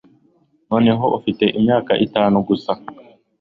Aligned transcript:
Noneho 0.69 1.05
ufite 1.17 1.45
imyaka 1.57 1.91
itanu 2.05 2.37
gusa 2.47 2.71